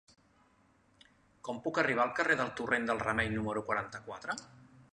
[1.49, 4.39] Com puc arribar al carrer del Torrent del Remei número quaranta-quatre?